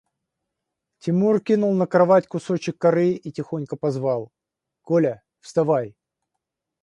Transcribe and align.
Тимур 1.01 1.39
кинул 1.45 1.75
на 1.81 1.85
кровать 1.85 2.25
кусочек 2.27 2.79
коры 2.79 3.09
и 3.11 3.31
тихонько 3.31 3.75
позвал:– 3.75 4.31
Коля, 4.81 5.21
вставай! 5.41 5.95